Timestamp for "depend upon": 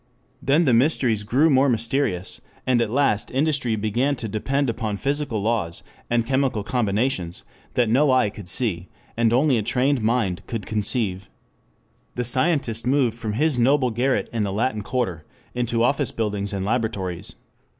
4.27-4.97